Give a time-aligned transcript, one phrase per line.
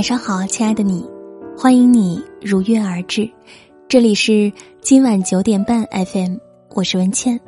[0.00, 1.04] 晚上好，亲爱的你，
[1.54, 3.30] 欢迎你如约而至。
[3.86, 6.36] 这里是今晚九点半 FM，
[6.70, 7.38] 我是文倩。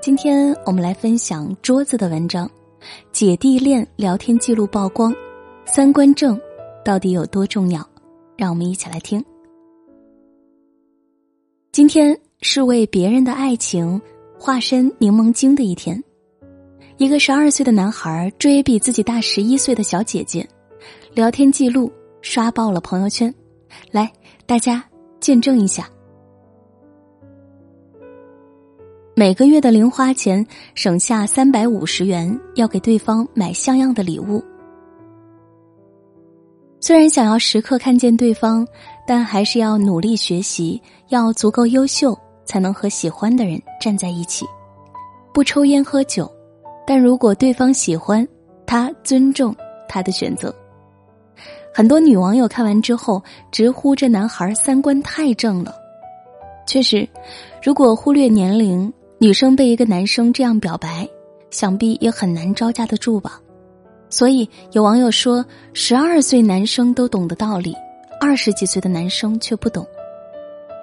[0.00, 2.48] 今天我们来分享桌子的文章，
[3.12, 5.14] 《姐弟恋聊天记录曝光，
[5.66, 6.40] 三观正
[6.82, 7.82] 到底有多重要？》
[8.38, 9.22] 让我们一起来听。
[11.72, 14.00] 今天是为别人的爱情
[14.38, 16.02] 化身柠檬精的一天。
[16.96, 20.48] 一个十二岁的男孩追比自己大十一岁的小姐姐。
[21.12, 21.90] 聊天记录
[22.22, 23.34] 刷爆了朋友圈，
[23.90, 24.10] 来，
[24.46, 24.84] 大家
[25.18, 25.88] 见证一下。
[29.16, 30.46] 每个月的零花钱
[30.76, 34.42] 省下三百五十元，要给对方买像样的礼物。
[36.78, 38.64] 虽然想要时刻看见对方，
[39.04, 44.46] 但还是要努力学习，要足够优秀，才能和喜欢的人站在一起。
[45.34, 46.30] 不抽烟喝酒，
[46.86, 48.26] 但如果对方喜欢，
[48.64, 49.54] 他尊重
[49.88, 50.54] 他的选择。
[51.80, 55.74] 很多女网友看完之后直呼这男孩三观太正了。
[56.66, 57.08] 确实，
[57.62, 61.08] 如果忽略年龄，女生被一个男生这样表白，
[61.48, 63.40] 想必也很难招架得住吧。
[64.10, 67.74] 所以有网友说，十二岁男生都懂的道理，
[68.20, 69.86] 二十几岁的男生却不懂。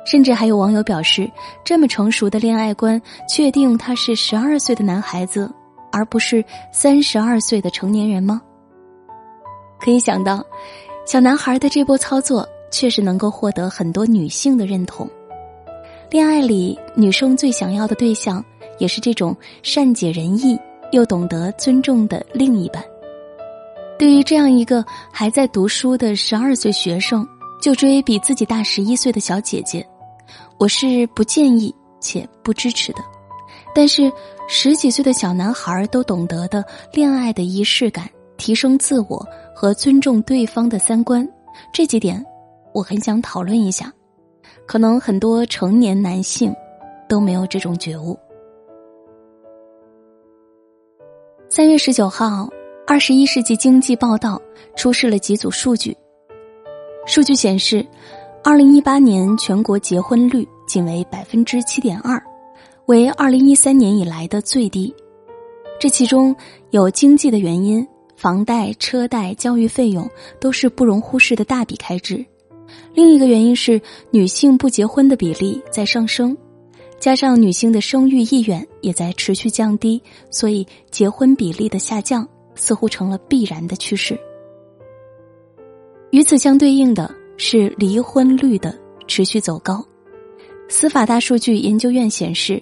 [0.03, 1.29] 甚至还有网友表示，
[1.63, 5.47] 这么成熟的恋爱观，确定他是十二岁的男孩子，
[5.91, 8.41] 而不是三十二岁的成年人吗？
[9.79, 10.43] 可以想到，
[11.07, 15.09] 小男孩的这波操作确实能够获得很多女性的认同。
[16.11, 18.43] 恋爱里，女生最想要的对象
[18.77, 19.33] 也是这种
[19.63, 20.59] 善解人意
[20.91, 22.83] 又懂得尊重的另一半。
[23.97, 27.25] 对于这样一个还在读书的十二岁学生
[27.61, 29.87] 就追比自己大十一岁的小姐姐，
[30.59, 32.99] 我是不建议且不支持的。
[33.73, 34.11] 但是，
[34.49, 36.61] 十几岁的小男孩都懂得的
[36.91, 39.25] 恋爱的仪式感，提升自我。
[39.59, 41.27] 和尊重对方的三观，
[41.73, 42.23] 这几点
[42.75, 43.91] 我很想讨论一下。
[44.67, 46.53] 可能很多成年男性
[47.09, 48.15] 都没有这种觉悟。
[51.49, 52.43] 三月十九号，
[52.85, 54.39] 《二十一世纪经济报道》
[54.79, 55.97] 出示了几组数据。
[57.07, 57.83] 数据显示，
[58.43, 62.21] 二零一八年全国结婚率仅为百分之七点二，
[62.85, 64.93] 为二零一三年以来的最低。
[65.79, 66.35] 这其中
[66.69, 67.83] 有经济的原因。
[68.17, 70.09] 房贷、车贷、教育费用
[70.41, 72.25] 都是不容忽视的大笔开支。
[72.95, 73.79] 另一个原因是
[74.09, 76.35] 女性不结婚的比例在上升，
[76.99, 80.01] 加上女性的生育意愿也在持续降低，
[80.31, 84.19] 所以结婚比例的下降似乎成了必然的趋势。
[86.09, 88.75] 与此相对应的是离婚率的
[89.07, 89.85] 持续走高。
[90.67, 92.61] 司法大数据研究院显示，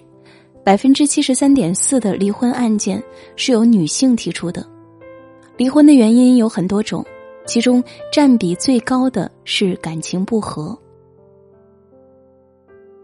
[0.62, 3.02] 百分之七十三点四的离婚案件
[3.36, 4.75] 是由女性提出的。
[5.56, 7.04] 离婚的原因有很多种，
[7.46, 10.76] 其中占比最高的是感情不和。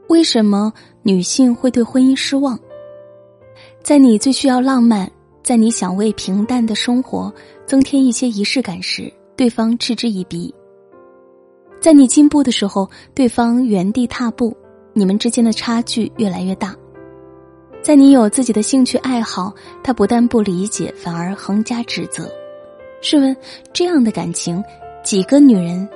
[0.08, 0.70] 为什么
[1.02, 2.58] 女性会对婚姻失望？
[3.82, 5.10] 在你最需要浪漫，
[5.42, 7.32] 在你想为平淡的生活
[7.66, 10.52] 增添一些仪式感时，对方嗤之以鼻；
[11.80, 14.54] 在你进步的时候，对方原地踏步，
[14.92, 16.74] 你们之间的差距越来越大；
[17.80, 22.30] 在你有自己的兴趣爱好，他不但不理解，反而横加指责。
[23.02, 23.36] 试问，
[23.72, 24.62] 这样的感情，
[25.02, 25.86] 几个女人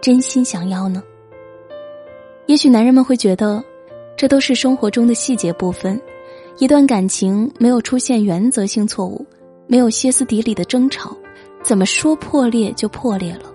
[0.00, 1.02] 真心想要呢？
[2.46, 3.62] 也许男人们会觉得，
[4.16, 6.00] 这都是生活中的细节部分。
[6.58, 9.26] 一段感情没有出现原则性错误，
[9.66, 11.16] 没有歇斯底里的争吵，
[11.64, 13.52] 怎么说破裂就破裂了？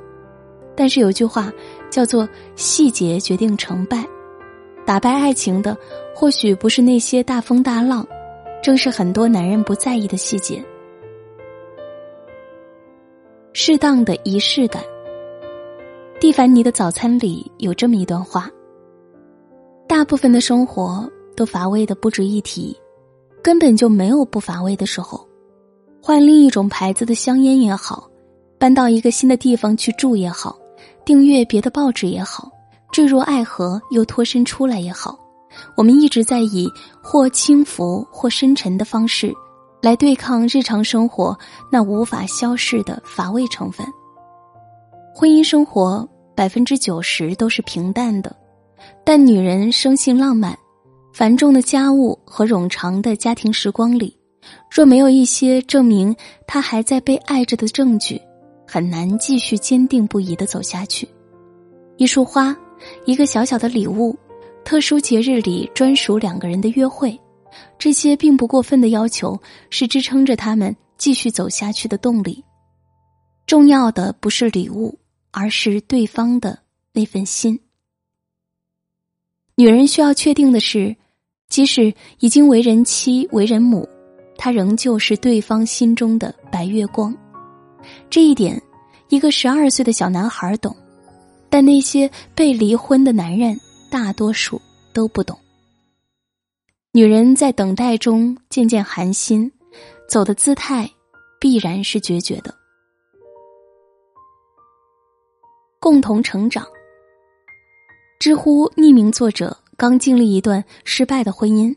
[0.75, 1.51] 但是有句话
[1.89, 2.27] 叫做
[2.57, 4.05] “细节决定成败”，
[4.85, 5.77] 打败爱情的
[6.13, 8.05] 或许不是那些大风大浪，
[8.61, 10.61] 正是很多男人不在意的细节。
[13.61, 14.81] 适当的仪式感。
[16.17, 18.49] 蒂凡尼的早餐里有这么一段话：
[19.85, 21.05] 大部分的生活
[21.35, 22.73] 都乏味的不值一提，
[23.43, 25.27] 根本就没有不乏味的时候。
[26.01, 28.09] 换另一种牌子的香烟也好，
[28.57, 30.57] 搬到一个新的地方去住也好，
[31.03, 32.49] 订阅别的报纸也好，
[32.93, 35.19] 坠入爱河又脱身出来也好，
[35.75, 36.65] 我们一直在以
[37.03, 39.35] 或轻浮或深沉的方式。
[39.81, 41.37] 来对抗日常生活
[41.71, 43.85] 那无法消逝的乏味成分。
[45.15, 48.35] 婚姻生活百分之九十都是平淡的，
[49.03, 50.57] 但女人生性浪漫，
[51.13, 54.17] 繁重的家务和冗长的家庭时光里，
[54.69, 56.15] 若没有一些证明
[56.47, 58.21] 她还在被爱着的证据，
[58.67, 61.07] 很难继续坚定不移的走下去。
[61.97, 62.55] 一束花，
[63.05, 64.17] 一个小小的礼物，
[64.63, 67.19] 特殊节日里专属两个人的约会。
[67.77, 72.43] 这些并不过分的要求，是支撑着他们继续走下去的动力。
[73.45, 74.99] 重要的不是礼物，
[75.31, 76.59] 而是对方的
[76.93, 77.59] 那份心。
[79.55, 80.95] 女人需要确定的是，
[81.49, 83.87] 即使已经为人妻、为人母，
[84.37, 87.15] 她仍旧是对方心中的白月光。
[88.09, 88.61] 这一点，
[89.09, 90.75] 一个十二岁的小男孩懂，
[91.49, 93.59] 但那些被离婚的男人
[93.89, 94.61] 大多数
[94.93, 95.37] 都不懂。
[96.91, 99.51] 女人在等待中渐渐寒心，
[100.07, 100.89] 走的姿态
[101.39, 102.51] 必然是决绝的。
[105.79, 106.65] 共同成长。
[108.19, 111.75] 知乎匿名作者刚经历一段失败的婚姻，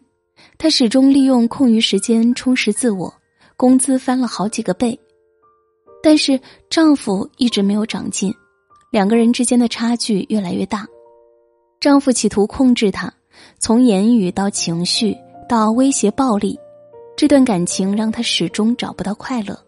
[0.57, 3.13] 她始终利用空余时间充实自我，
[3.55, 4.99] 工资翻了好几个倍。
[6.03, 8.35] 但是丈夫一直没有长进，
[8.91, 10.87] 两个人之间的差距越来越大。
[11.81, 13.13] 丈夫企图控制她，
[13.59, 15.17] 从言语到情绪
[15.49, 16.59] 到威胁暴力，
[17.17, 19.59] 这段感情让她始终找不到快乐。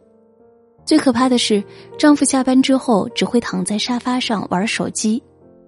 [0.84, 1.62] 最可怕的是，
[1.98, 5.22] 丈夫下班之后只会躺在沙发上玩手机，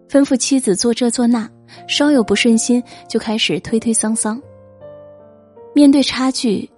[0.08, 1.49] 吩咐妻子做这做那，
[1.88, 4.41] 稍有不顺心就开始推推搡搡。
[5.75, 6.70] 面对差距，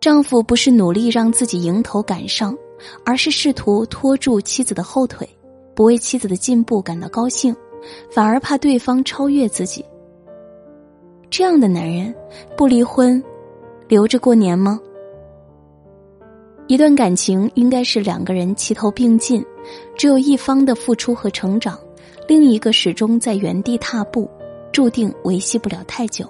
[0.00, 2.56] 丈夫不是努力让自己迎头赶上。
[3.04, 5.28] 而是试图拖住妻子的后腿，
[5.74, 7.52] 不为妻子的进步感到高兴，
[8.08, 9.84] 反而怕对方超越自己。
[11.30, 12.14] 这样的男人
[12.56, 13.22] 不离婚，
[13.86, 14.80] 留着过年吗？
[16.66, 19.44] 一段感情应该是两个人齐头并进，
[19.96, 21.78] 只有一方的付出和成长，
[22.26, 24.28] 另一个始终在原地踏步，
[24.72, 26.26] 注定维系不了太久。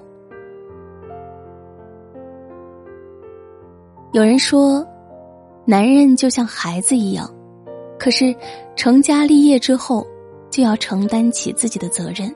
[4.12, 4.86] 有人说。
[5.70, 7.30] 男人就像孩子一样，
[7.98, 8.34] 可是
[8.74, 10.06] 成家立业之后，
[10.48, 12.34] 就要承担起自己的责任。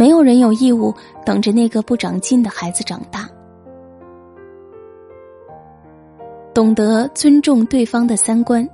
[0.00, 0.94] 没有人有义务
[1.26, 3.28] 等着那个不长进的孩子长大。
[6.54, 8.66] 懂得尊重对方的三观。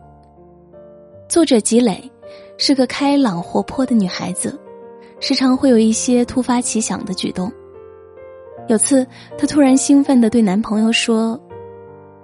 [1.28, 2.08] 作者吉磊
[2.58, 4.56] 是个开朗活泼的女孩子，
[5.19, 7.50] 时常会有一些突发奇想的举动。
[8.69, 9.05] 有次，
[9.37, 11.37] 她突然兴奋的对男朋友说：“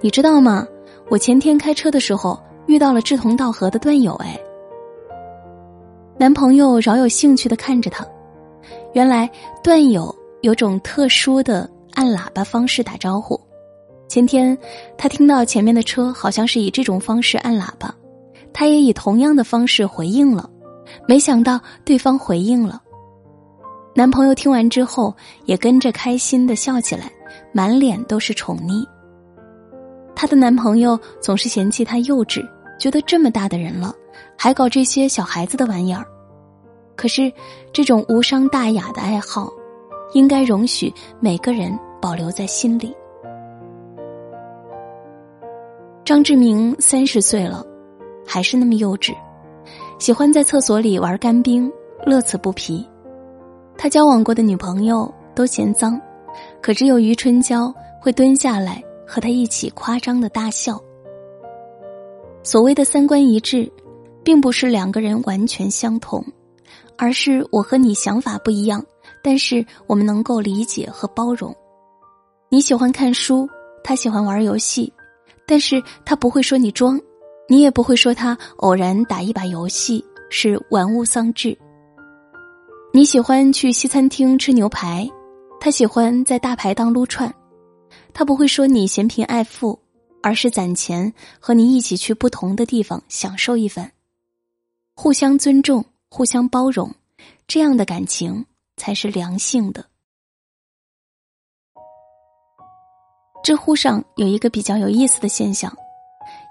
[0.01, 0.65] 你知道吗？”
[1.11, 4.39] 我前天开车的时候遇到了志同道合的段友，哎，
[6.17, 8.07] 男朋友饶有兴趣的看着她，
[8.93, 9.29] 原来
[9.63, 13.41] 段友有种特殊的按喇叭方式打招呼。
[14.09, 14.57] 前天
[14.99, 17.95] 他听到前面的车好像是以这种方式按喇叭，
[18.53, 20.49] 他也以同样的方式回应了，
[21.09, 22.83] 没想到对方回应了。
[23.95, 25.15] 男朋友听完之后
[25.47, 27.11] 也跟着开心的笑起来，
[27.53, 28.87] 满脸都是宠溺。
[30.15, 32.47] 她的男朋友总是嫌弃她幼稚，
[32.79, 33.95] 觉得这么大的人了，
[34.37, 36.07] 还搞这些小孩子的玩意儿。
[36.97, 37.33] 可是，
[37.73, 39.53] 这种无伤大雅的爱好，
[40.13, 42.95] 应该容许每个人保留在心里。
[46.05, 47.65] 张志明三十岁了，
[48.27, 49.15] 还是那么幼稚，
[49.99, 51.71] 喜欢在厕所里玩干冰，
[52.05, 52.87] 乐此不疲。
[53.77, 56.01] 他交往过的女朋友都嫌脏，
[56.61, 58.83] 可只有余春娇会蹲下来。
[59.05, 60.81] 和他一起夸张的大笑。
[62.43, 63.71] 所谓的三观一致，
[64.25, 66.25] 并不是两个人完全相同，
[67.03, 68.81] 而是我和你想法不一样，
[69.25, 71.53] 但是我们能够理解和包容。
[72.49, 73.49] 你喜欢看书，
[73.83, 74.93] 他喜欢玩游戏，
[75.45, 77.01] 但是他不会说你装，
[77.49, 81.59] 你也不会说他偶然打一把游戏是玩物丧志。
[82.95, 85.11] 你喜欢去西餐厅吃牛排，
[85.59, 87.35] 他喜欢在大排档撸串。
[88.15, 89.77] 他不会说你嫌贫爱富，
[90.23, 93.91] 而是攒钱和你一起去不同的地方享受一番，
[94.95, 96.95] 互相尊重，互相包容，
[97.53, 98.47] 这样的感情
[98.79, 99.85] 才是良性的。
[103.45, 105.71] 知乎上有一个比较有意思的现象，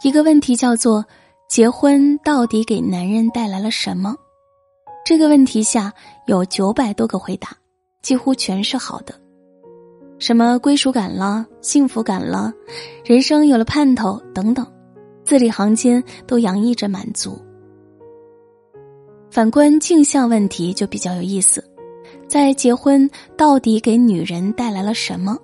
[0.03, 1.03] 一个问题叫做
[1.49, 4.15] “结婚到底给男人带来了什么”，
[5.03, 5.91] 这个问题下
[6.27, 7.57] 有九百多个回答，
[8.03, 9.19] 几乎全是好的。
[10.19, 12.53] 什么归属感了，幸福感了，
[13.03, 14.71] 人生有了盼头等等，
[15.25, 17.43] 字里行间都洋溢着满足。
[19.31, 21.63] 反观镜像问题就比较有意思，
[22.27, 25.37] 在结婚到底给女人带来了什么？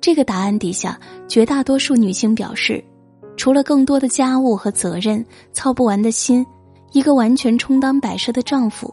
[0.00, 2.82] 这个答案底下，绝大多数女性表示，
[3.36, 6.46] 除了更多的家务和责任，操不完的心，
[6.92, 8.92] 一个完全充当摆设的丈夫，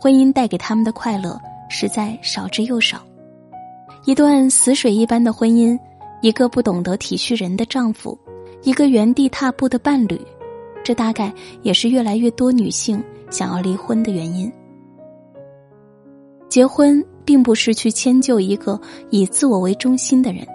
[0.00, 3.00] 婚姻带给他们的快乐实在少之又少。
[4.06, 5.78] 一段死水一般的婚姻，
[6.20, 8.18] 一个不懂得体恤人的丈夫，
[8.64, 10.20] 一个原地踏步的伴侣，
[10.82, 11.32] 这大概
[11.62, 14.52] 也是越来越多女性想要离婚的原因。
[16.48, 18.80] 结婚并不是去迁就一个
[19.10, 20.46] 以自我为中心的人，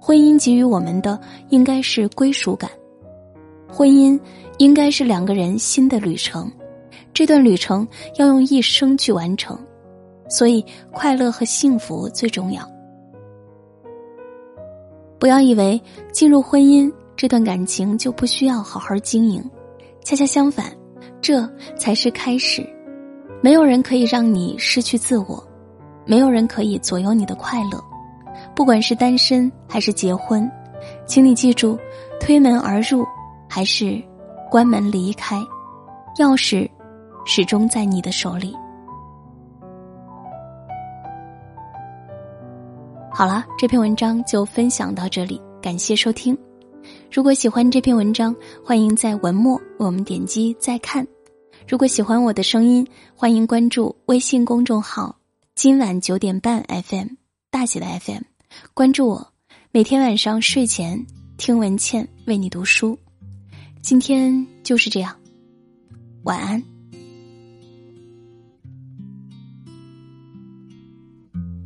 [0.00, 1.18] 婚姻给予我们的
[1.50, 2.70] 应该是归属感。
[3.70, 4.18] 婚姻
[4.58, 6.50] 应该是两个人新的旅程，
[7.14, 9.56] 这段旅程要用一生去完成，
[10.28, 12.68] 所以快乐和幸福最重要。
[15.20, 15.80] 不要以为
[16.12, 19.42] 进入婚姻这段感情就不需要好好经营，
[20.02, 20.72] 恰恰相反，
[21.20, 22.66] 这才是开始。
[23.40, 25.42] 没有人可以让你失去自我，
[26.04, 27.82] 没有人可以左右你的快乐。
[28.54, 30.50] 不管是单身还是结婚，
[31.06, 31.78] 请你记住：
[32.20, 33.04] 推门而入
[33.48, 34.02] 还是
[34.50, 35.36] 关门离开，
[36.16, 36.68] 钥匙
[37.24, 38.54] 始终在你的手里。
[43.10, 46.36] 好了，这篇文章就分享到这里，感谢收听。
[47.10, 51.06] 如果喜欢这篇文章，欢迎在文末为我们点击再看。
[51.66, 55.18] 如果喜欢我的声音，欢迎关注微信公众号
[55.56, 57.08] “今晚九点半 FM”
[57.50, 58.20] 大写的 FM，
[58.74, 59.32] 关注我，
[59.72, 61.06] 每天晚上睡前
[61.38, 62.98] 听文倩为你读书。
[63.80, 65.16] 今天就是这样，
[66.24, 66.62] 晚安。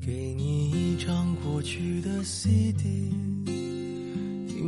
[0.00, 3.12] 给你一张过去的 CD，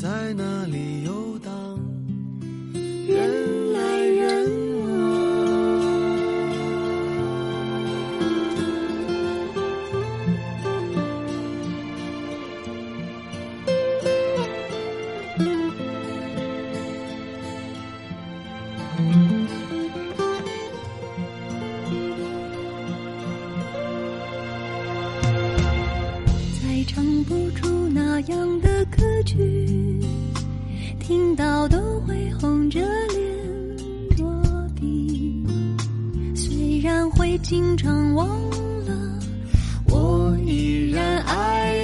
[0.00, 0.99] 在哪里？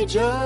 [0.06, 0.45] just